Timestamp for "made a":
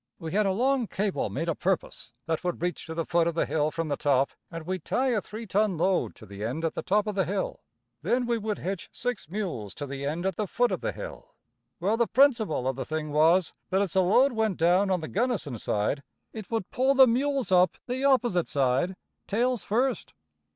1.29-1.53